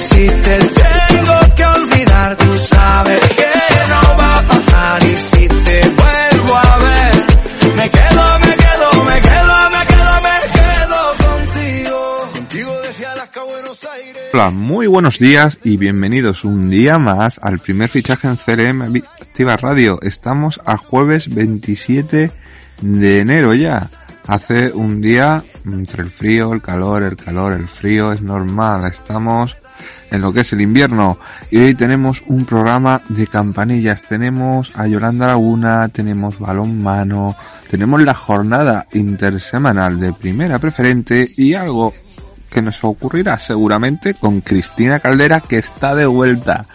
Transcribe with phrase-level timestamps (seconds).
[0.00, 5.04] si te tengo que olvidar, tú sabes que no va a pasar.
[5.04, 7.14] Y si te vuelvo a ver,
[7.76, 12.30] me quedo, me quedo, me quedo, me quedo, me quedo contigo.
[12.32, 14.22] Contigo desde Alaska Buenos Aires.
[14.32, 19.56] Hola, muy buenos días y bienvenidos un día más al primer fichaje en CRM Activa
[19.56, 19.98] Radio.
[20.02, 22.32] Estamos a jueves 27
[22.80, 23.90] de enero ya.
[24.30, 28.84] Hace un día entre el frío, el calor, el calor, el frío, es normal.
[28.84, 29.56] Estamos
[30.12, 31.18] en lo que es el invierno
[31.50, 34.02] y hoy tenemos un programa de campanillas.
[34.02, 37.34] Tenemos a Yolanda Laguna, tenemos balón mano,
[37.68, 41.92] tenemos la jornada intersemanal de primera preferente y algo
[42.48, 46.66] que nos ocurrirá seguramente con Cristina Caldera que está de vuelta.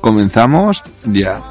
[0.00, 1.42] Comenzamos ya.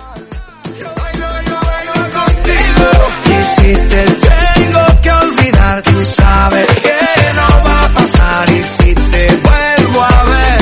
[5.01, 8.49] Que olvidar, tú sabes que no va a pasar.
[8.49, 10.61] Y si te vuelvo a ver,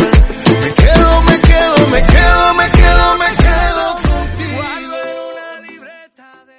[0.61, 4.63] Me quedo, me quedo, me quedo, me quedo, me quedo contigo.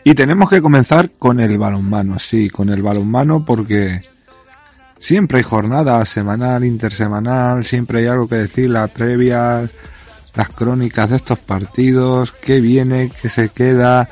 [0.05, 4.03] Y tenemos que comenzar con el balonmano, sí, con el balonmano porque
[4.98, 9.70] siempre hay jornada semanal, intersemanal, siempre hay algo que decir, las previas,
[10.35, 14.09] las crónicas de estos partidos, qué viene, qué se queda,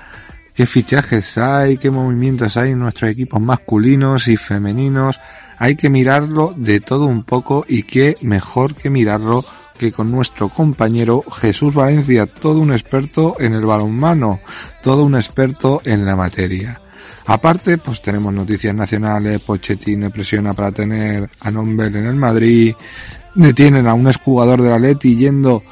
[0.57, 5.21] qué fichajes hay, qué movimientos hay en nuestros equipos masculinos y femeninos.
[5.59, 9.45] Hay que mirarlo de todo un poco y qué mejor que mirarlo
[9.79, 14.41] que con nuestro compañero Jesús Valencia, todo un experto en el balonmano,
[14.83, 16.81] todo un experto en la materia.
[17.27, 22.75] Aparte, pues tenemos noticias nacionales, Pochettino presiona para tener a Nombel en el Madrid,
[23.35, 25.63] detienen a un exjugador de la Leti yendo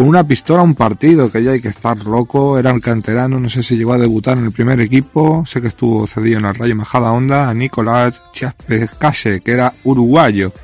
[0.00, 3.50] con una pistola un partido, que ya hay que estar loco, era el canterano, no
[3.50, 6.54] sé si llegó a debutar en el primer equipo, sé que estuvo cedido en el
[6.54, 10.54] Rayo Majada Onda, a Nicolás Chaspecase, que era uruguayo.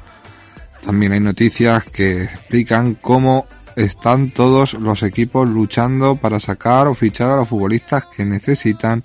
[0.82, 3.44] También hay noticias que explican cómo
[3.76, 9.04] están todos los equipos luchando para sacar o fichar a los futbolistas que necesitan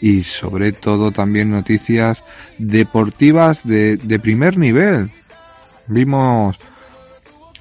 [0.00, 2.22] y sobre todo también noticias
[2.58, 5.10] deportivas de, de primer nivel.
[5.88, 6.60] Vimos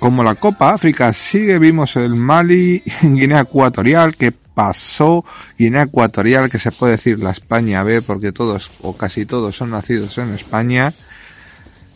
[0.03, 5.23] como la Copa África sigue, vimos el Mali en Guinea Ecuatorial que pasó
[5.57, 9.71] Guinea Ecuatorial que se puede decir la España B porque todos o casi todos son
[9.71, 10.93] nacidos en España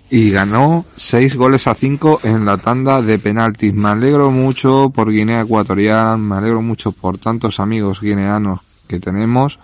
[0.09, 3.73] y ganó 6 goles a 5 en la tanda de penaltis.
[3.73, 9.59] Me alegro mucho por Guinea Ecuatorial, me alegro mucho por tantos amigos guineanos que tenemos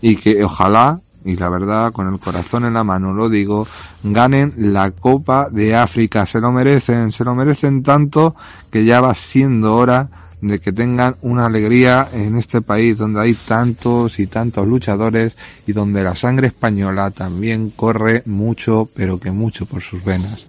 [0.00, 3.66] y que ojalá, y la verdad con el corazón en la mano lo digo,
[4.02, 6.26] ganen la Copa de África.
[6.26, 8.34] Se lo merecen, se lo merecen tanto
[8.70, 10.08] que ya va siendo hora
[10.40, 15.36] de que tengan una alegría en este país donde hay tantos y tantos luchadores
[15.66, 20.46] y donde la sangre española también corre mucho, pero que mucho por sus venas.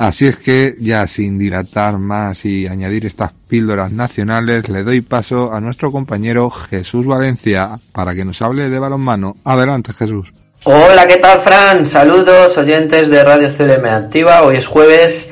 [0.00, 5.52] Así es que ya sin dilatar más y añadir estas píldoras nacionales, le doy paso
[5.52, 9.36] a nuestro compañero Jesús Valencia para que nos hable de balonmano.
[9.44, 10.32] Adelante Jesús.
[10.64, 11.84] Hola, ¿qué tal, Fran?
[11.84, 14.42] Saludos, oyentes de Radio CLM Activa.
[14.42, 15.28] Hoy es jueves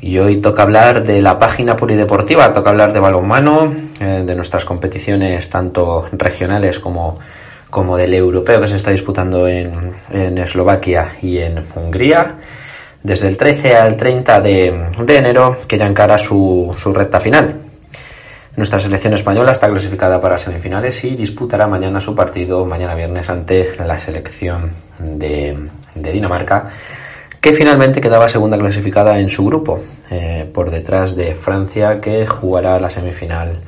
[0.00, 4.64] y hoy toca hablar de la página polideportiva, toca hablar de balonmano, eh, de nuestras
[4.64, 7.18] competiciones tanto regionales como,
[7.68, 12.36] como del europeo que se está disputando en, en Eslovaquia y en Hungría.
[13.04, 14.66] Desde el 13 al 30 de,
[15.08, 17.54] enero, que ya encara su, su recta final.
[18.56, 23.76] Nuestra selección española está clasificada para semifinales y disputará mañana su partido, mañana viernes, ante
[23.76, 25.54] la selección de,
[25.94, 26.70] de Dinamarca,
[27.42, 32.80] que finalmente quedaba segunda clasificada en su grupo, eh, por detrás de Francia, que jugará
[32.80, 33.60] la semifinal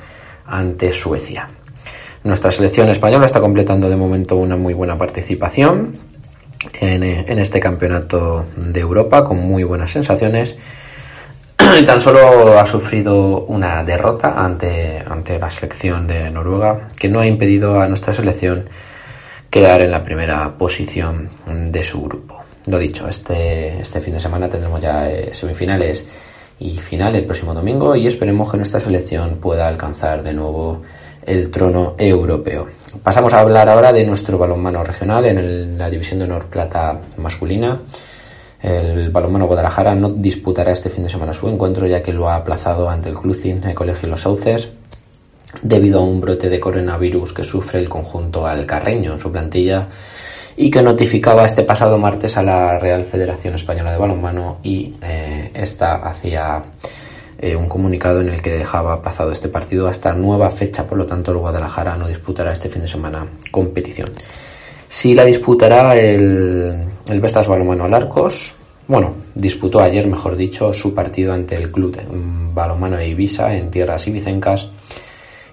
[0.46, 1.46] ante Suecia.
[2.24, 6.15] Nuestra selección española está completando de momento una muy buena participación
[6.80, 10.56] en, este campeonato de Europa, con muy buenas sensaciones
[11.86, 17.26] tan solo ha sufrido una derrota ante, ante la selección de Noruega, que no ha
[17.26, 18.68] impedido a nuestra selección
[19.50, 22.44] quedar en la primera posición de su grupo.
[22.66, 26.06] Lo dicho, este, este fin de semana tendremos ya eh, semifinales
[26.58, 30.82] y final el próximo domingo y esperemos que nuestra selección pueda alcanzar de nuevo
[31.24, 32.66] el trono europeo.
[33.02, 37.80] Pasamos a hablar ahora de nuestro balonmano regional en la división de honor plata masculina.
[38.62, 42.36] El balonmano Guadalajara no disputará este fin de semana su encuentro ya que lo ha
[42.36, 44.70] aplazado ante el Clucin, el Colegio Los Sauces,
[45.62, 49.88] debido a un brote de coronavirus que sufre el conjunto alcarreño en su plantilla
[50.56, 55.50] y que notificaba este pasado martes a la Real Federación Española de Balonmano y eh,
[55.54, 56.62] esta hacía
[57.50, 61.06] eh, un comunicado en el que dejaba pasado este partido hasta nueva fecha, por lo
[61.06, 64.10] tanto el Guadalajara no disputará este fin de semana competición.
[64.88, 68.54] Sí la disputará el, el Vestas Balonmano Alarcos,
[68.88, 71.98] bueno, disputó ayer, mejor dicho, su partido ante el Club
[72.54, 74.68] Balonmano de Ibiza en tierras ibicencas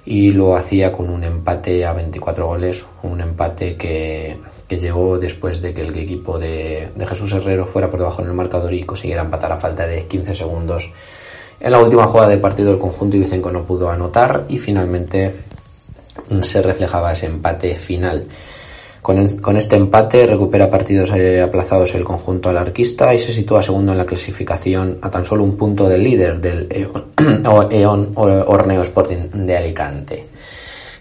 [0.05, 4.37] y lo hacía con un empate a 24 goles, un empate que,
[4.67, 8.27] que llegó después de que el equipo de, de, Jesús Herrero fuera por debajo en
[8.27, 10.91] el marcador y consiguiera empatar a falta de 15 segundos.
[11.59, 15.33] En la última jugada de partido el conjunto ibicenco no pudo anotar y finalmente
[16.41, 18.25] se reflejaba ese empate final.
[19.01, 23.91] Con, con este empate recupera partidos eh, aplazados el conjunto alarquista y se sitúa segundo
[23.91, 29.29] en la clasificación a tan solo un punto del líder del EON, EON Orneo Sporting
[29.45, 30.27] de Alicante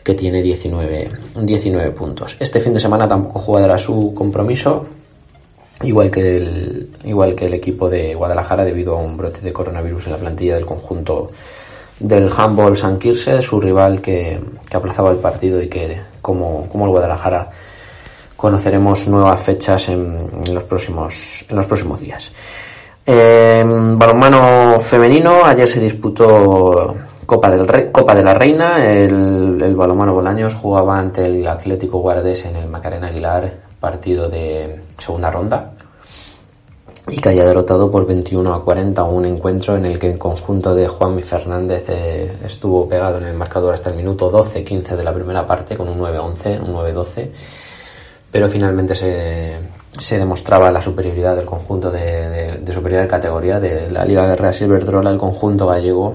[0.03, 1.09] que tiene 19,
[1.43, 2.37] 19 puntos.
[2.41, 4.87] Este fin de semana tampoco jugará su compromiso,
[5.83, 10.07] igual que, el, igual que el equipo de Guadalajara, debido a un brote de coronavirus
[10.07, 11.31] en la plantilla del conjunto
[11.99, 16.87] del handball San Quirse, su rival que, que aplazaba el partido y que, como, como
[16.87, 17.51] el Guadalajara,
[18.37, 22.33] conoceremos nuevas fechas en, los, próximos, en los próximos días.
[23.07, 26.95] Balonmano femenino, ayer se disputó
[27.25, 31.99] Copa, del Rey, Copa de la Reina, el, el balonmano Bolaños jugaba ante el Atlético
[31.99, 33.53] Guardés en el Macarena Aguilar,
[33.83, 35.73] partido de segunda ronda,
[37.09, 40.73] y que haya derrotado por 21 a 40 un encuentro en el que el conjunto
[40.73, 45.13] de Juanmi Fernández eh, estuvo pegado en el marcador hasta el minuto 12-15 de la
[45.13, 47.31] primera parte con un 9-11, un 9-12,
[48.31, 49.59] pero finalmente se,
[49.99, 55.11] se demostraba la superioridad del conjunto de superioridad de categoría de la Liga Guerrera Silverdrola,
[55.11, 56.15] el conjunto gallego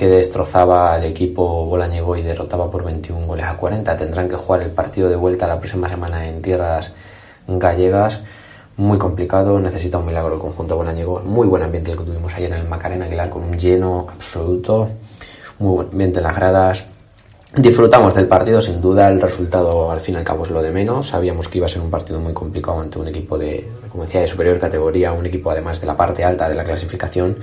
[0.00, 3.98] que destrozaba al equipo bolañego y derrotaba por 21 goles a 40.
[3.98, 6.90] Tendrán que jugar el partido de vuelta la próxima semana en tierras
[7.46, 8.22] gallegas.
[8.78, 11.20] Muy complicado, necesita un milagro el conjunto bolañego.
[11.20, 14.88] Muy buen ambiente el que tuvimos ayer en el Macarena Aguilar con un lleno absoluto.
[15.58, 16.86] Muy buen ambiente en las gradas.
[17.54, 20.70] Disfrutamos del partido, sin duda el resultado al fin y al cabo es lo de
[20.70, 21.08] menos.
[21.08, 24.22] Sabíamos que iba a ser un partido muy complicado ante un equipo de, como decía,
[24.22, 27.36] de superior categoría, un equipo además de la parte alta de la clasificación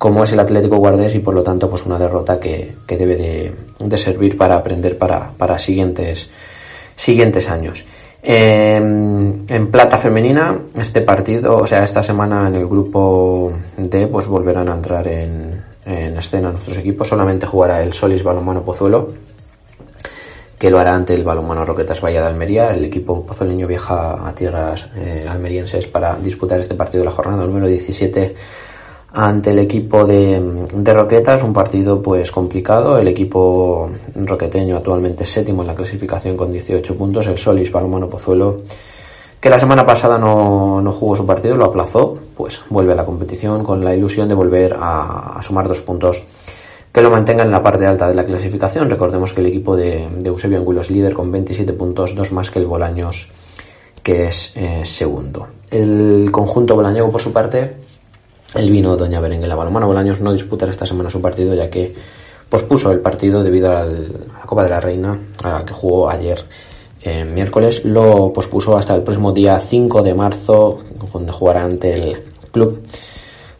[0.00, 3.16] como es el Atlético Guardés y por lo tanto pues una derrota que, que debe
[3.16, 6.26] de, de, servir para aprender para, para siguientes,
[6.94, 7.84] siguientes años.
[8.22, 14.26] Eh, en plata femenina, este partido, o sea, esta semana en el grupo D, pues
[14.26, 17.06] volverán a entrar en, en escena nuestros equipos.
[17.06, 19.08] Solamente jugará el Solis Balonmano Pozuelo,
[20.58, 22.70] que lo hará ante el Balonmano Roquetas Valle de Almería.
[22.70, 27.44] El equipo pozoleño viaja a tierras eh, almerienses para disputar este partido de la jornada
[27.44, 28.34] número 17
[29.12, 32.98] ante el equipo de, de, Roquetas, un partido pues complicado.
[32.98, 37.26] El equipo roqueteño actualmente séptimo en la clasificación con 18 puntos.
[37.26, 38.62] El Solis Balomano Pozuelo,
[39.40, 43.04] que la semana pasada no, no, jugó su partido, lo aplazó, pues vuelve a la
[43.04, 46.22] competición con la ilusión de volver a, sumar dos puntos
[46.92, 48.90] que lo mantenga en la parte alta de la clasificación.
[48.90, 52.50] Recordemos que el equipo de, de Eusebio Angulo es líder con 27 puntos, dos más
[52.50, 53.28] que el Bolaños,
[54.02, 55.48] que es eh, segundo.
[55.70, 57.76] El conjunto bolañego, por su parte,
[58.54, 61.94] el vino Doña Berenguela Balomano Bolaños no disputará esta semana su partido ya que
[62.48, 66.10] pospuso el partido debido al, a la Copa de la Reina a la que jugó
[66.10, 66.44] ayer
[67.02, 67.84] eh, miércoles.
[67.84, 70.80] Lo pospuso hasta el próximo día 5 de marzo
[71.12, 72.82] donde jugará ante el club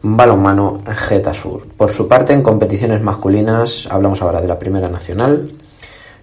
[0.03, 1.65] balonmano Geta Sur.
[1.75, 5.51] Por su parte, en competiciones masculinas, hablamos ahora de la Primera Nacional.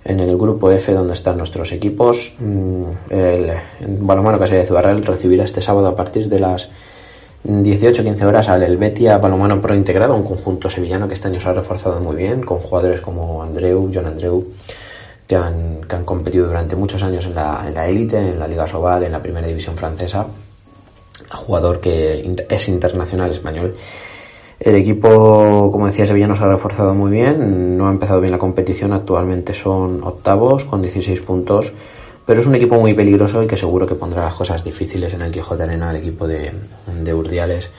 [0.05, 3.51] En el grupo F, donde están nuestros equipos, mm, el,
[3.99, 6.69] balonmano Casilla de Zubarral recibirá este sábado a partir de las
[7.45, 11.53] 18-15 horas al Helvetia Balomano Pro integrado, un conjunto sevillano que este año se ha
[11.53, 14.45] reforzado muy bien, con jugadores como Andreu, John Andreu,
[15.27, 19.05] que han, que han competido durante muchos años en la, élite, en la Liga Sobal,
[19.05, 20.27] en la primera división francesa,
[21.31, 23.77] jugador que es internacional español.
[24.59, 28.39] El equipo, como decía, sevillano se ha reforzado muy bien, no ha empezado bien la
[28.39, 31.73] competición, actualmente son octavos con 16 puntos
[32.29, 35.23] pero es un equipo muy peligroso y que seguro que pondrá las cosas difíciles en
[35.23, 36.53] el Quijote Arena al equipo de,
[37.03, 37.71] de Urdiales.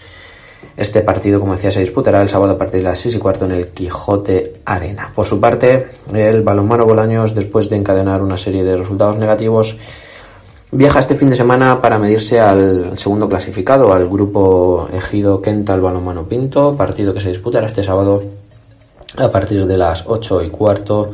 [0.75, 3.45] Este partido, como decía, se disputará el sábado a partir de las 6 y cuarto
[3.45, 5.11] en el Quijote Arena.
[5.13, 9.77] Por su parte, el balonmano Bolaños, después de encadenar una serie de resultados negativos,
[10.71, 16.27] viaja este fin de semana para medirse al segundo clasificado, al grupo Ejido Kental Balonmano
[16.27, 18.23] Pinto, partido que se disputará este sábado
[19.15, 21.11] a partir de las 8 y cuarto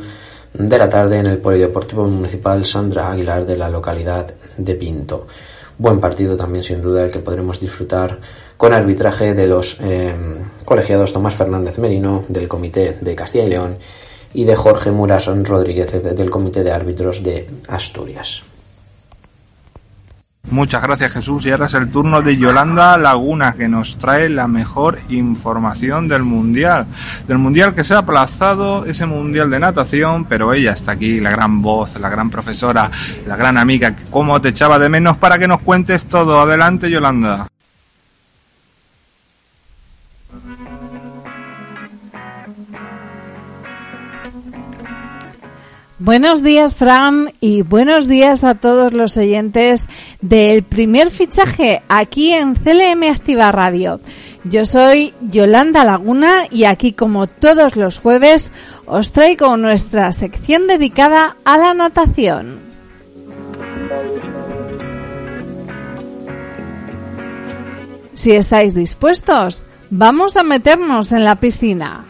[0.58, 5.26] de la tarde en el Polideportivo Municipal Sandra Aguilar de la localidad de Pinto.
[5.78, 8.18] buen partido también sin duda el que podremos disfrutar
[8.56, 10.14] con arbitraje de los eh,
[10.64, 13.76] colegiados Tomás Fernández Merino del Comité de Castilla y León
[14.32, 18.42] y de Jorge Murasón Rodríguez del Comité de Árbitros de Asturias.
[20.50, 24.46] Muchas gracias Jesús y ahora es el turno de Yolanda Laguna que nos trae la
[24.46, 26.86] mejor información del mundial.
[27.26, 31.30] Del mundial que se ha aplazado, ese mundial de natación, pero ella está aquí, la
[31.30, 32.90] gran voz, la gran profesora,
[33.26, 36.40] la gran amiga, cómo te echaba de menos para que nos cuentes todo.
[36.40, 37.48] Adelante Yolanda.
[45.98, 49.86] Buenos días, Fran, y buenos días a todos los oyentes
[50.20, 54.00] del primer fichaje aquí en CLM Activa Radio.
[54.44, 58.52] Yo soy Yolanda Laguna y aquí, como todos los jueves,
[58.84, 62.60] os traigo nuestra sección dedicada a la natación.
[68.12, 72.04] Si estáis dispuestos, vamos a meternos en la piscina.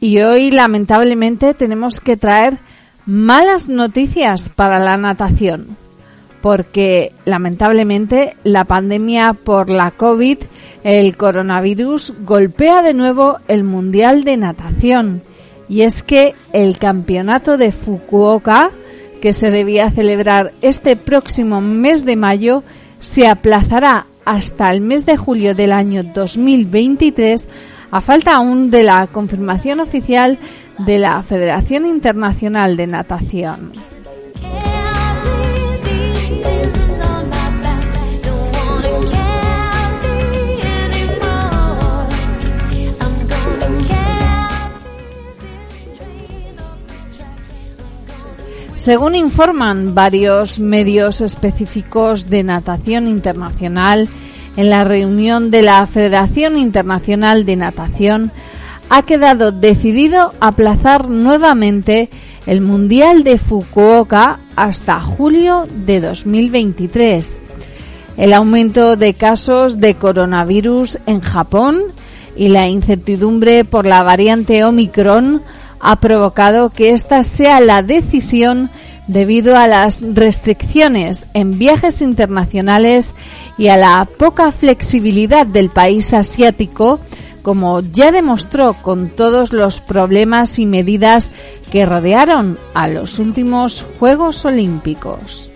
[0.00, 2.58] Y hoy lamentablemente tenemos que traer
[3.04, 5.76] malas noticias para la natación,
[6.40, 10.38] porque lamentablemente la pandemia por la COVID,
[10.84, 15.22] el coronavirus, golpea de nuevo el Mundial de Natación.
[15.68, 18.70] Y es que el campeonato de Fukuoka,
[19.20, 22.62] que se debía celebrar este próximo mes de mayo,
[23.00, 27.48] se aplazará hasta el mes de julio del año 2023
[27.90, 30.38] a falta aún de la confirmación oficial
[30.78, 33.72] de la Federación Internacional de Natación.
[48.78, 54.08] Según informan varios medios específicos de natación internacional,
[54.58, 58.32] en la reunión de la Federación Internacional de Natación,
[58.90, 62.10] ha quedado decidido aplazar nuevamente
[62.44, 67.38] el Mundial de Fukuoka hasta julio de 2023.
[68.16, 71.80] El aumento de casos de coronavirus en Japón
[72.34, 75.40] y la incertidumbre por la variante Omicron
[75.78, 78.70] ha provocado que esta sea la decisión
[79.08, 83.14] debido a las restricciones en viajes internacionales
[83.56, 87.00] y a la poca flexibilidad del país asiático,
[87.42, 91.32] como ya demostró con todos los problemas y medidas
[91.72, 95.50] que rodearon a los últimos Juegos Olímpicos.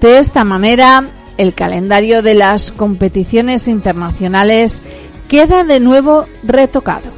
[0.00, 4.80] De esta manera, el calendario de las competiciones internacionales
[5.28, 7.10] queda de nuevo retocado.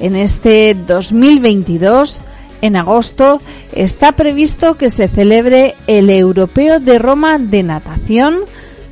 [0.00, 2.20] En este 2022,
[2.62, 3.40] en agosto,
[3.72, 8.40] está previsto que se celebre el Europeo de Roma de natación,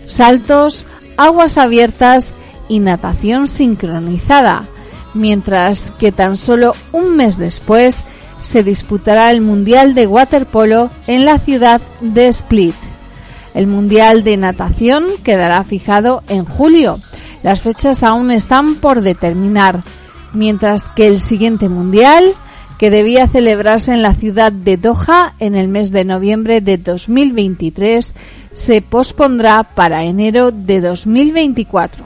[0.04, 2.34] saltos, aguas abiertas
[2.68, 4.64] y natación sincronizada,
[5.12, 8.04] mientras que tan solo un mes después
[8.40, 12.74] se disputará el Mundial de Waterpolo en la ciudad de Split.
[13.54, 16.98] El Mundial de Natación quedará fijado en julio
[17.42, 19.80] las fechas aún están por determinar,
[20.32, 22.34] mientras que el siguiente Mundial,
[22.78, 28.14] que debía celebrarse en la ciudad de Doha en el mes de noviembre de 2023,
[28.52, 32.04] se pospondrá para enero de 2024,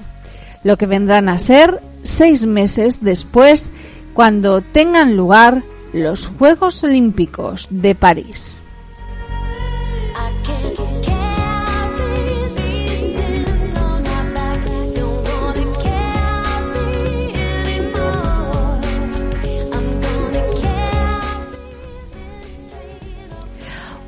[0.65, 3.71] lo que vendrán a ser seis meses después
[4.15, 5.63] cuando tengan lugar
[5.93, 8.66] los Juegos Olímpicos de París.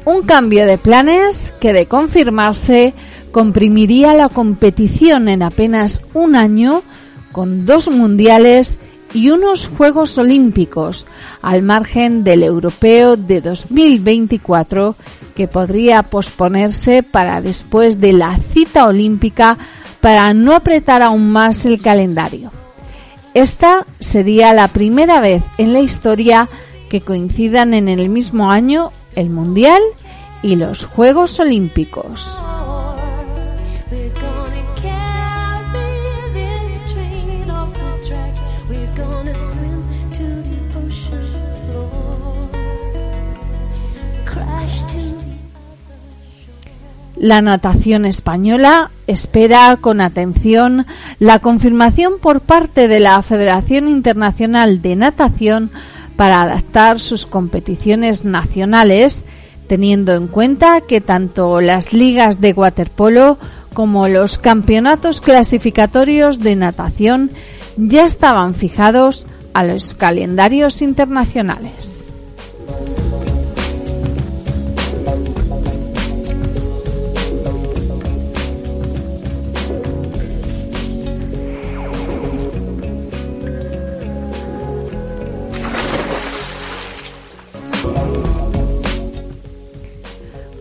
[0.09, 2.95] Un cambio de planes que de confirmarse
[3.31, 6.83] comprimiría la competición en apenas un año
[7.31, 8.79] con dos mundiales
[9.13, 11.07] y unos Juegos Olímpicos
[11.43, 14.97] al margen del europeo de 2024
[15.35, 19.59] que podría posponerse para después de la cita olímpica
[20.01, 22.51] para no apretar aún más el calendario.
[23.35, 26.49] Esta sería la primera vez en la historia
[26.89, 29.83] que coincidan en el mismo año el Mundial
[30.43, 32.39] y los Juegos Olímpicos.
[47.21, 50.87] La natación española espera con atención
[51.19, 55.73] la confirmación por parte de la Federación Internacional de Natación
[56.19, 59.23] para adaptar sus competiciones nacionales,
[59.69, 63.39] teniendo en cuenta que tanto las ligas de waterpolo
[63.73, 67.31] como los campeonatos clasificatorios de natación
[67.77, 72.08] ya estaban fijados a los calendarios internacionales.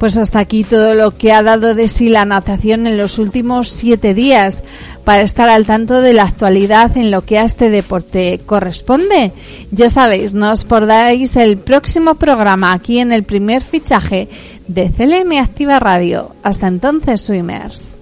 [0.07, 3.67] Pues hasta aquí todo lo que ha dado de sí la natación en los últimos
[3.67, 4.63] siete días.
[5.03, 9.33] Para estar al tanto de la actualidad en lo que a este deporte corresponde,
[9.69, 14.29] ya sabéis, no os perdáis el próximo programa aquí en el primer fichaje
[14.69, 16.31] de CLM Activa Radio.
[16.41, 17.96] Hasta entonces, Swimmers.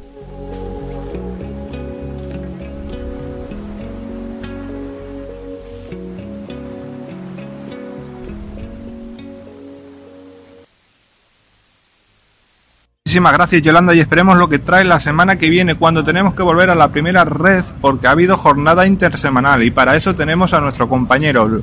[13.16, 16.44] Muchísimas gracias Yolanda y esperemos lo que trae la semana que viene cuando tenemos que
[16.44, 20.60] volver a la primera red porque ha habido jornada intersemanal y para eso tenemos a
[20.60, 21.62] nuestro compañero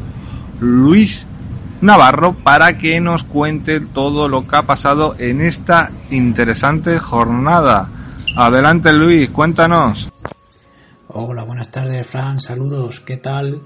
[0.61, 1.27] Luis
[1.83, 7.91] Navarro para que nos cuente todo lo que ha pasado en esta interesante jornada.
[8.35, 10.11] Adelante Luis, cuéntanos.
[11.09, 13.61] Hola, buenas tardes Fran, saludos, ¿qué tal?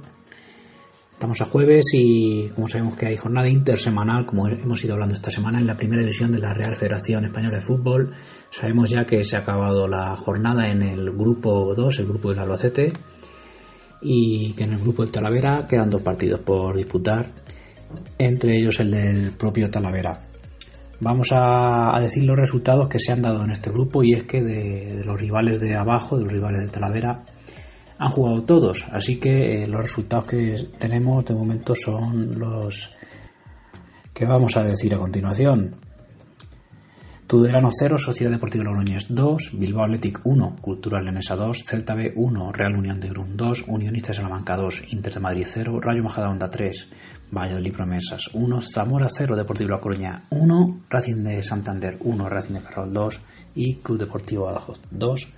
[1.16, 5.30] Estamos a jueves y como sabemos que hay jornada intersemanal, como hemos ido hablando esta
[5.30, 8.12] semana, en la primera división de la Real Federación Española de Fútbol.
[8.50, 12.40] Sabemos ya que se ha acabado la jornada en el grupo 2, el grupo del
[12.40, 12.92] Albacete,
[14.02, 17.32] y que en el grupo del Talavera quedan dos partidos por disputar,
[18.18, 20.22] entre ellos el del propio Talavera.
[21.00, 24.42] Vamos a, decir los resultados que se han dado en este grupo y es que
[24.42, 27.24] de, de los rivales de abajo, de los rivales del Talavera,
[27.98, 32.90] han jugado todos, así que eh, los resultados que tenemos de momento son los
[34.12, 35.76] que vamos a decir a continuación.
[37.26, 42.52] Tudelano 0, Sociedad Deportiva Logroñés 2, Bilbao Athletic 1, Cultural Leonesa 2, Celta B 1,
[42.52, 46.48] Real Unión de Grun 2, Unionistas de Salamanca 2, Inter de Madrid 0, Rayo Majadahonda
[46.48, 46.88] 3,
[47.32, 52.60] Valladolid Promesas 1, Zamora 0, Deportivo La Coruña 1, Racing de Santander 1, Racing de
[52.60, 53.20] Ferrol 2
[53.56, 55.28] y Club Deportivo Badajoz 2,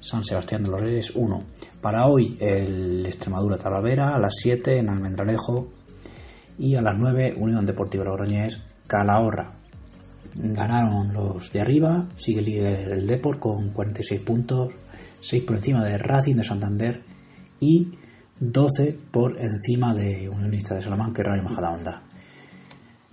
[0.00, 1.42] San Sebastián de los Reyes 1.
[1.80, 5.68] Para hoy el Extremadura Talavera a las 7 en Almendralejo
[6.58, 9.54] y a las 9 Unión Deportiva Logroñés Calahorra.
[10.34, 14.72] Ganaron los de arriba, sigue líder el Deport con 46 puntos,
[15.20, 17.02] 6 por encima de Racing de Santander
[17.60, 17.88] y
[18.38, 22.02] 12 por encima de Unionista de Salamanca y Rayo Majadahonda.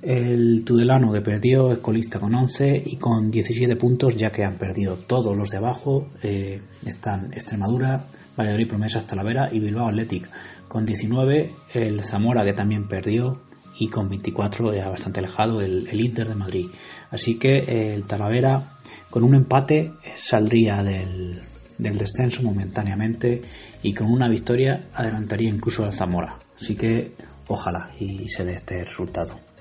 [0.03, 4.57] El Tudelano que perdió es colista con 11 y con 17 puntos ya que han
[4.57, 6.09] perdido todos los de abajo.
[6.21, 8.03] Eh, están Extremadura,
[8.37, 10.29] Valladolid Promesas, Talavera y Bilbao Athletic.
[10.67, 13.43] Con 19 el Zamora que también perdió
[13.79, 16.65] y con 24 ya bastante alejado el, Inter de Madrid.
[17.09, 18.61] Así que eh, el Talavera
[19.09, 21.41] con un empate saldría del,
[21.77, 23.41] del descenso momentáneamente
[23.81, 26.39] y con una victoria adelantaría incluso al Zamora.
[26.57, 27.13] Así que
[27.47, 29.52] ojalá y se dé este resultado.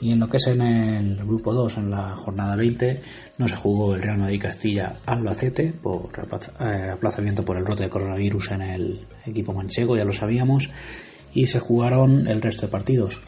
[0.00, 3.00] Y en lo que es en el grupo 2, en la jornada 20,
[3.38, 6.10] no se jugó el Real Madrid Castilla Albacete por
[6.60, 10.68] eh, aplazamiento por el brote de coronavirus en el equipo manchego, ya lo sabíamos,
[11.32, 13.20] y se jugaron el resto de partidos.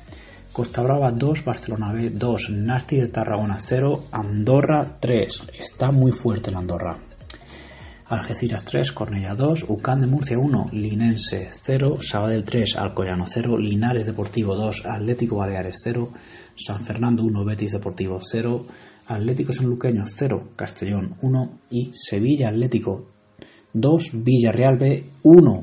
[0.52, 5.44] Costa Brava 2, Barcelona B 2, Nasti de Tarragona 0, Andorra 3.
[5.59, 7.07] Está muy fuerte la Andorra.
[8.08, 14.06] Algeciras 3, Cornella 2, Ucán de Murcia 1, Linense 0, Sabadell 3, Alcoyano 0, Linares
[14.06, 16.08] Deportivo 2, Atlético Baleares 0,
[16.56, 18.64] San Fernando 1, Betis Deportivo 0,
[19.08, 23.08] Atlético Sanluqueño 0, Castellón 1 y Sevilla Atlético
[23.74, 25.62] 2, Villarreal B 1.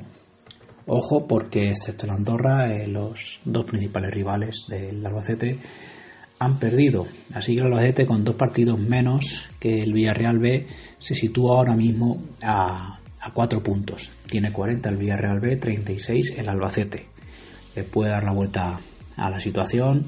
[0.85, 5.57] Ojo porque excepto el Andorra, eh, los dos principales rivales del Albacete
[6.37, 7.07] han perdido.
[7.33, 10.67] Así que el Albacete con dos partidos menos que el Villarreal B
[10.99, 14.11] se sitúa ahora mismo a, a 4 puntos.
[14.27, 17.07] Tiene 40 el Villarreal B, 36 el Albacete.
[17.75, 18.79] Le puede dar la vuelta
[19.17, 20.07] a la situación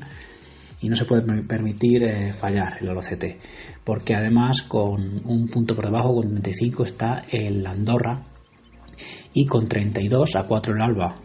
[0.82, 3.38] y no se puede permitir eh, fallar el Albacete,
[3.84, 8.24] porque además con un punto por debajo, con 35, está el Andorra
[9.34, 11.16] y con 32 a 4 el Alba,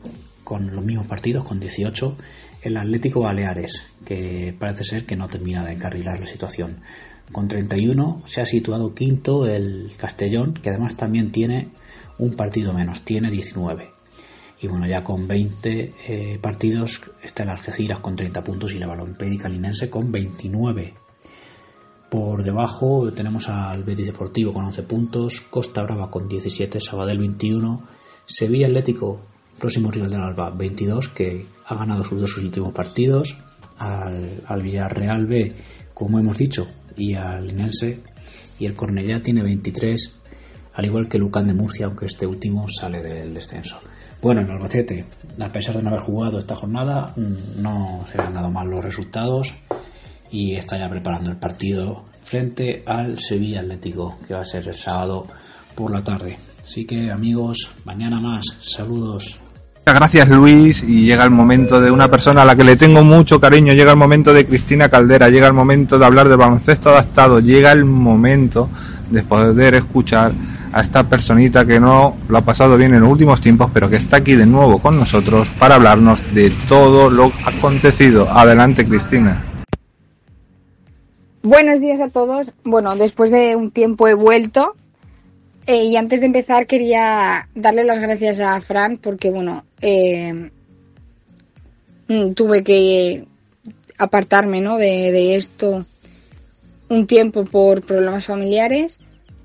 [0.45, 2.17] con los mismos partidos, con 18
[2.63, 6.81] el Atlético Baleares, que parece ser que no termina de encarrilar la situación.
[7.33, 11.69] Con 31 se ha situado quinto el Castellón, que además también tiene
[12.19, 13.91] un partido menos, tiene 19.
[14.61, 18.87] Y bueno, ya con 20 eh, partidos está el Algeciras con 30 puntos y la
[18.87, 20.95] Balompédica Linense con 29.
[22.11, 27.89] Por debajo tenemos al Betis Deportivo con 11 puntos, Costa Brava con 17, Sabadell 21,
[28.27, 29.23] Sevilla Atlético,
[29.59, 33.39] próximo rival del Alba 22, que ha ganado sus dos últimos partidos,
[33.79, 35.55] al, al Villarreal B,
[35.95, 38.01] como hemos dicho, y al Linense,
[38.59, 40.13] y el Cornellá tiene 23,
[40.75, 43.81] al igual que Lucán de Murcia, aunque este último sale del descenso.
[44.21, 45.05] Bueno, en Albacete,
[45.41, 48.69] a pesar de no haber jugado esta jornada, mm, no se le han dado mal
[48.69, 49.53] los resultados
[50.31, 54.75] y está ya preparando el partido frente al Sevilla Atlético, que va a ser el
[54.75, 55.27] sábado
[55.75, 56.39] por la tarde.
[56.63, 58.45] Así que amigos, mañana más.
[58.63, 59.42] Saludos.
[59.85, 63.03] Muchas gracias Luis y llega el momento de una persona a la que le tengo
[63.03, 66.91] mucho cariño, llega el momento de Cristina Caldera, llega el momento de hablar de baloncesto
[66.91, 68.69] adaptado, llega el momento
[69.11, 70.35] de poder escuchar
[70.73, 73.97] a esta personita que no lo ha pasado bien en los últimos tiempos, pero que
[73.97, 78.31] está aquí de nuevo con nosotros para hablarnos de todo lo acontecido.
[78.31, 79.43] Adelante Cristina.
[81.43, 82.53] Buenos días a todos.
[82.63, 84.77] Bueno, después de un tiempo he vuelto.
[85.67, 90.51] Eh, y antes de empezar quería darle las gracias a Fran porque, bueno, eh,
[92.09, 93.27] mm, tuve que
[93.99, 94.79] apartarme ¿no?
[94.79, 95.85] de, de esto
[96.89, 99.01] un tiempo por problemas familiares.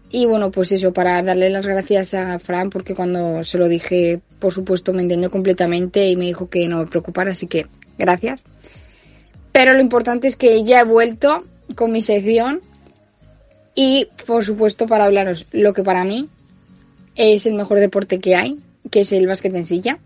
[0.10, 4.22] Y bueno, pues eso, para darle las gracias a Fran, porque cuando se lo dije,
[4.40, 8.46] por supuesto, me entendió completamente y me dijo que no me preocupara, así que gracias.
[9.52, 11.44] Pero lo importante es que ya he vuelto
[11.76, 12.62] con mi sección
[13.76, 16.30] y por supuesto para hablaros lo que para mí
[17.16, 18.58] es el mejor deporte que hay,
[18.92, 20.00] que es el básquet en silla.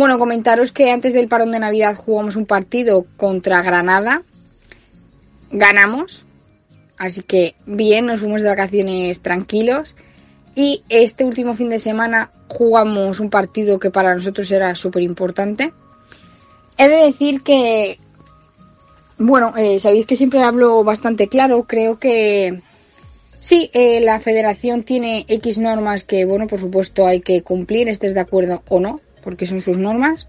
[0.00, 4.22] Bueno, comentaros que antes del parón de Navidad jugamos un partido contra Granada.
[5.50, 6.24] Ganamos.
[6.96, 9.94] Así que bien, nos fuimos de vacaciones tranquilos.
[10.54, 15.74] Y este último fin de semana jugamos un partido que para nosotros era súper importante.
[16.78, 17.98] He de decir que
[19.18, 21.64] bueno, eh, sabéis que siempre hablo bastante claro.
[21.64, 22.62] Creo que
[23.38, 28.14] sí, eh, la federación tiene X normas que, bueno, por supuesto hay que cumplir, estés
[28.14, 30.28] de acuerdo o no, porque son sus normas.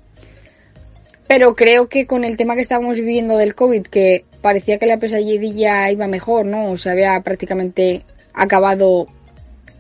[1.28, 4.98] Pero creo que con el tema que estábamos viviendo del COVID, que parecía que la
[4.98, 6.72] pesadilla iba mejor, ¿no?
[6.72, 9.08] O se había prácticamente acabado,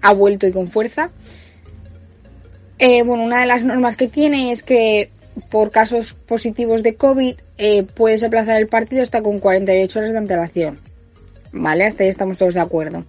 [0.01, 1.09] ha vuelto y con fuerza.
[2.79, 5.11] Eh, bueno, una de las normas que tiene es que
[5.49, 10.17] por casos positivos de COVID eh, puedes aplazar el partido hasta con 48 horas de
[10.17, 10.79] antelación.
[11.51, 11.85] ¿Vale?
[11.85, 13.05] Hasta ahí estamos todos de acuerdo.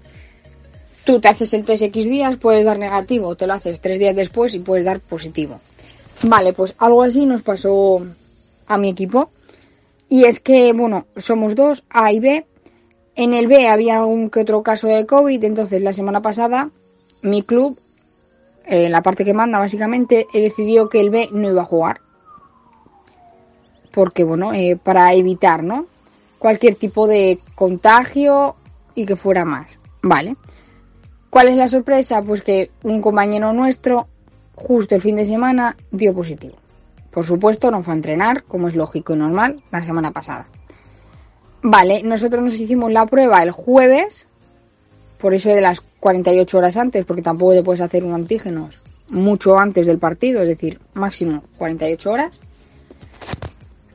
[1.05, 4.15] Tú te haces el test X días, puedes dar negativo, te lo haces tres días
[4.15, 5.61] después y puedes dar positivo.
[6.23, 8.03] Vale, pues algo así nos pasó
[8.67, 9.31] a mi equipo.
[10.09, 12.47] Y es que, bueno, somos dos, A y B.
[13.15, 16.71] En el B había algún que otro caso de COVID, entonces la semana pasada
[17.23, 17.79] mi club,
[18.67, 22.01] eh, la parte que manda básicamente, decidió que el B no iba a jugar
[23.93, 25.87] porque bueno, eh, para evitar, ¿no?
[26.39, 28.57] Cualquier tipo de contagio
[28.95, 30.37] y que fuera más, ¿vale?
[31.31, 32.23] ¿Cuál es la sorpresa?
[32.23, 34.09] Pues que un compañero nuestro,
[34.63, 36.57] justo el fin de semana, dio positivo.
[37.11, 40.49] Por supuesto, no fue a entrenar, como es lógico y normal, la semana pasada.
[41.63, 44.27] Vale, nosotros nos hicimos la prueba el jueves,
[45.19, 49.59] por eso de las 48 horas antes, porque tampoco te puedes hacer un antígenos mucho
[49.59, 52.41] antes del partido, es decir, máximo 48 horas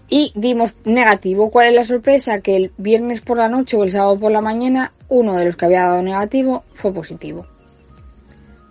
[0.09, 1.49] y dimos negativo.
[1.49, 2.39] ¿Cuál es la sorpresa?
[2.41, 5.55] Que el viernes por la noche o el sábado por la mañana uno de los
[5.55, 7.45] que había dado negativo fue positivo.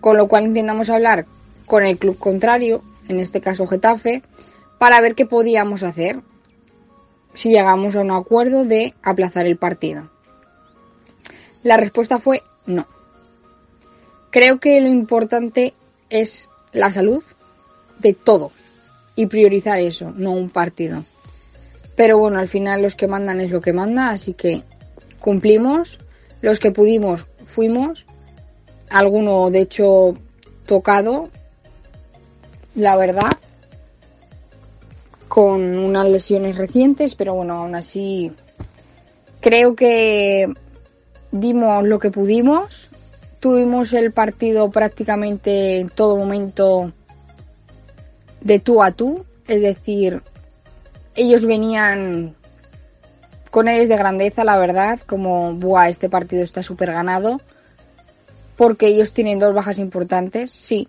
[0.00, 1.26] Con lo cual intentamos hablar
[1.66, 4.22] con el club contrario, en este caso Getafe,
[4.78, 6.20] para ver qué podíamos hacer
[7.34, 10.10] si llegamos a un acuerdo de aplazar el partido.
[11.62, 12.86] La respuesta fue no.
[14.30, 15.74] Creo que lo importante
[16.10, 17.22] es la salud
[17.98, 18.52] de todo
[19.14, 21.04] y priorizar eso, no un partido.
[21.96, 24.62] Pero bueno, al final los que mandan es lo que manda, así que
[25.18, 25.98] cumplimos.
[26.42, 28.04] Los que pudimos, fuimos.
[28.90, 30.14] Alguno, de hecho,
[30.66, 31.30] tocado,
[32.76, 33.36] la verdad,
[35.26, 38.32] con unas lesiones recientes, pero bueno, aún así
[39.40, 40.46] creo que
[41.32, 42.90] dimos lo que pudimos.
[43.40, 46.92] Tuvimos el partido prácticamente en todo momento
[48.40, 50.22] de tú a tú, es decir,
[51.14, 52.34] ellos venían
[53.50, 57.40] con aires de grandeza, la verdad, como, buah, este partido está súper ganado,
[58.56, 60.88] porque ellos tienen dos bajas importantes, sí,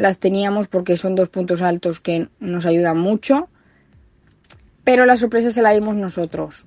[0.00, 3.48] las teníamos porque son dos puntos altos que nos ayudan mucho,
[4.82, 6.64] pero la sorpresa se la dimos nosotros.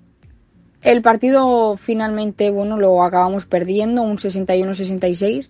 [0.83, 5.49] El partido finalmente, bueno, lo acabamos perdiendo, un 61-66,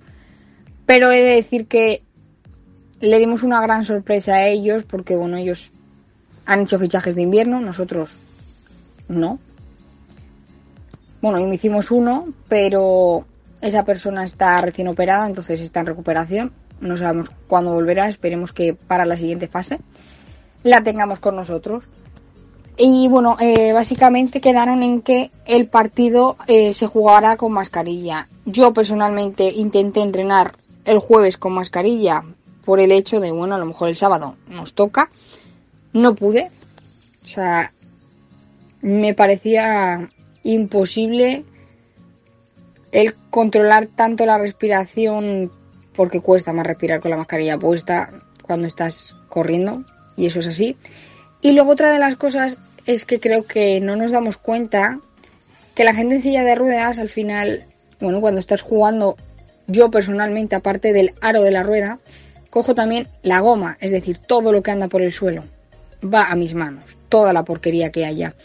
[0.85, 2.03] pero he de decir que
[3.01, 5.71] le dimos una gran sorpresa a ellos porque, bueno, ellos
[6.45, 8.17] han hecho fichajes de invierno, nosotros
[9.09, 9.39] no.
[11.21, 13.25] bueno, hicimos uno, pero
[13.59, 16.62] esa persona está recién operada, entonces está en recuperación.
[16.81, 19.79] No sabemos cuándo volverá, esperemos que para la siguiente fase
[20.63, 21.86] la tengamos con nosotros.
[22.77, 28.27] Y bueno, eh, básicamente quedaron en que el partido eh, se jugará con mascarilla.
[28.45, 30.53] Yo personalmente intenté entrenar
[30.86, 32.23] el jueves con mascarilla
[32.65, 35.12] por el hecho de, bueno, a lo mejor el sábado nos toca.
[35.91, 36.49] No pude.
[37.23, 37.73] O sea,
[38.81, 40.09] me parecía
[40.43, 41.45] imposible
[42.91, 45.51] el controlar tanto la respiración
[45.95, 49.84] porque cuesta más respirar con la mascarilla puesta cuando estás corriendo
[50.15, 50.77] y eso es así.
[51.41, 54.99] Y luego otra de las cosas es que creo que no nos damos cuenta
[55.75, 57.65] que la gente en silla de ruedas al final,
[57.99, 59.17] bueno, cuando estás jugando,
[59.67, 61.99] yo personalmente, aparte del aro de la rueda,
[62.49, 65.43] cojo también la goma, es decir, todo lo que anda por el suelo
[66.03, 68.36] va a mis manos, toda la porquería que haya.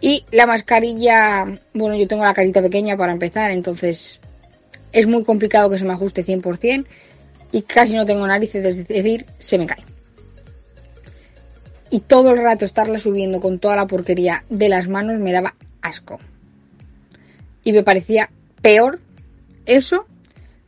[0.00, 4.20] Y la mascarilla, bueno, yo tengo la carita pequeña para empezar, entonces
[4.92, 6.86] es muy complicado que se me ajuste 100%
[7.50, 9.84] y casi no tengo narices, es decir, se me cae.
[11.90, 15.54] Y todo el rato estarla subiendo con toda la porquería de las manos me daba
[15.82, 16.18] asco.
[17.64, 18.30] Y me parecía
[18.62, 19.00] peor
[19.66, 20.06] eso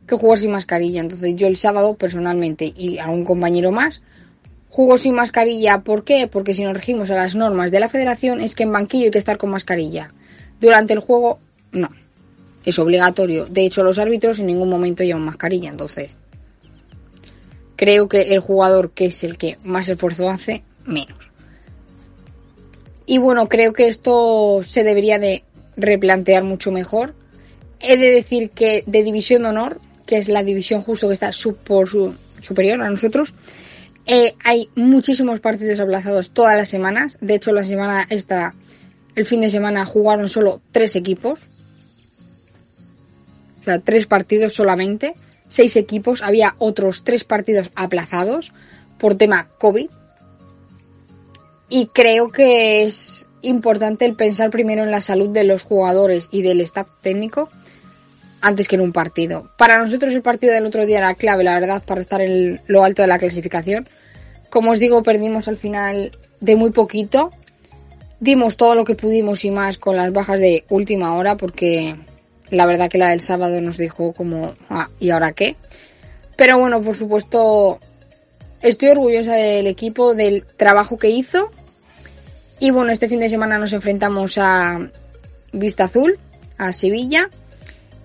[0.07, 1.01] que jugar sin mascarilla.
[1.01, 4.01] Entonces yo el sábado personalmente y algún compañero más
[4.75, 6.27] Juego sin mascarilla, ¿por qué?
[6.27, 9.11] Porque si nos regimos a las normas de la federación es que en banquillo hay
[9.11, 10.09] que estar con mascarilla.
[10.59, 11.39] Durante el juego,
[11.71, 11.91] no.
[12.65, 13.45] Es obligatorio.
[13.45, 16.17] De hecho, los árbitros en ningún momento llevan mascarilla, entonces.
[17.75, 21.31] Creo que el jugador que es el que más esfuerzo hace, menos.
[23.05, 25.43] Y bueno, creo que esto se debería de
[25.77, 27.13] replantear mucho mejor.
[27.79, 31.31] He de decir que de división de honor, que es la división justo que está
[31.63, 33.33] por su, superior a nosotros,
[34.07, 37.17] eh, hay muchísimos partidos aplazados todas las semanas.
[37.21, 38.55] De hecho, la semana esta,
[39.15, 41.39] el fin de semana jugaron solo tres equipos.
[43.65, 45.15] Sea, tres partidos solamente.
[45.47, 46.21] Seis equipos.
[46.21, 48.53] Había otros tres partidos aplazados
[48.97, 49.89] por tema COVID.
[51.69, 56.41] Y creo que es importante el pensar primero en la salud de los jugadores y
[56.41, 57.49] del staff técnico
[58.41, 59.49] antes que en un partido.
[59.57, 62.83] Para nosotros el partido del otro día era clave, la verdad, para estar en lo
[62.83, 63.89] alto de la clasificación.
[64.51, 67.31] Como os digo, perdimos al final de muy poquito.
[68.19, 71.95] Dimos todo lo que pudimos y más con las bajas de última hora porque
[72.55, 75.55] la verdad que la del sábado nos dijo como, ah, ¿y ahora qué?
[76.35, 77.79] Pero bueno, por supuesto,
[78.61, 81.51] estoy orgullosa del equipo, del trabajo que hizo.
[82.59, 84.89] Y bueno, este fin de semana nos enfrentamos a
[85.51, 86.17] Vista Azul,
[86.57, 87.29] a Sevilla.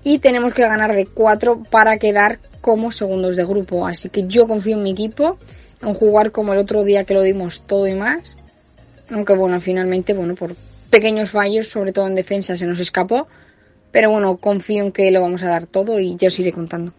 [0.02, 3.86] Y tenemos que ganar de 4 para quedar como segundos de grupo.
[3.86, 5.38] Así que yo confío en mi equipo
[5.82, 8.36] un jugar como el otro día que lo dimos todo y más.
[9.10, 10.54] Aunque bueno, finalmente, bueno, por
[10.90, 13.28] pequeños fallos, sobre todo en defensa, se nos escapó.
[13.92, 16.92] Pero bueno, confío en que lo vamos a dar todo y ya os iré contando.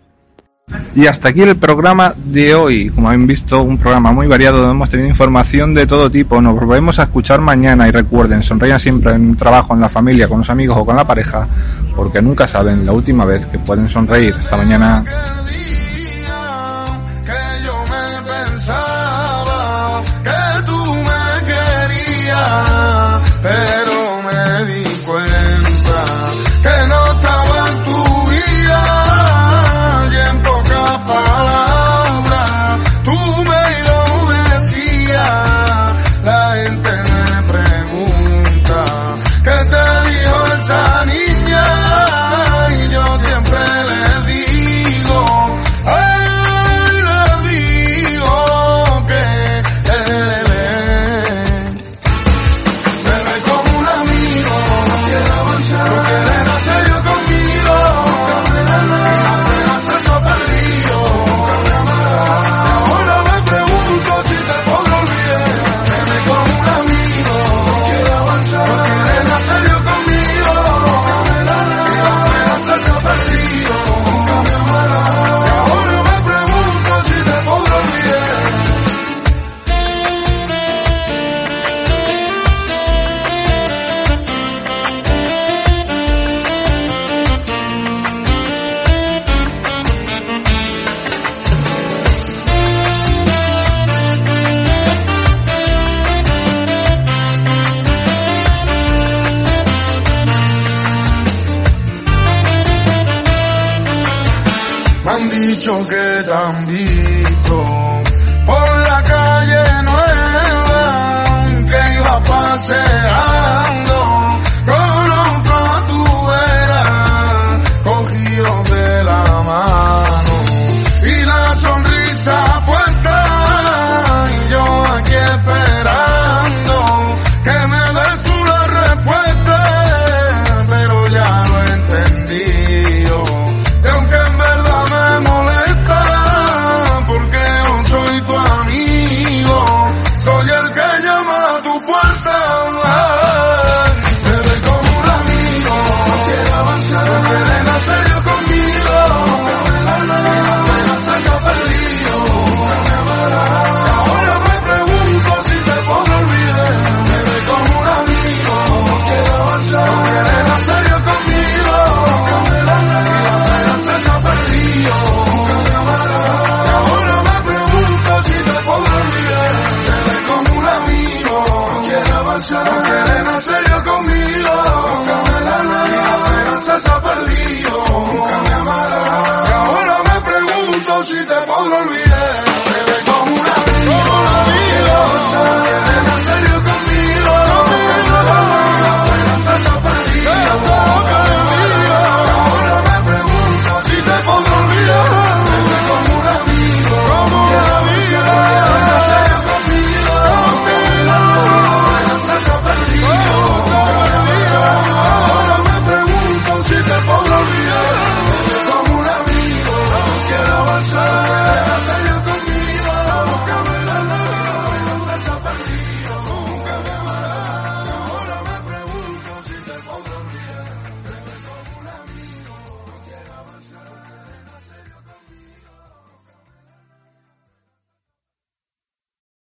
[0.95, 2.89] Y hasta aquí el programa de hoy.
[2.89, 6.41] Como han visto, un programa muy variado donde hemos tenido información de todo tipo.
[6.41, 10.27] Nos volvemos a escuchar mañana y recuerden, sonrían siempre en el trabajo, en la familia,
[10.27, 11.47] con los amigos o con la pareja,
[11.95, 14.33] porque nunca saben la última vez que pueden sonreír.
[14.37, 15.03] Hasta mañana.